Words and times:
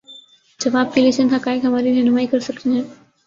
جواب 0.59 0.93
کے 0.93 1.01
لیے 1.01 1.11
چند 1.11 1.33
حقائق 1.33 1.65
ہماری 1.65 1.93
رہنمائی 1.93 2.27
کر 2.27 2.39
سکتے 2.39 2.69
ہیں۔ 2.69 2.83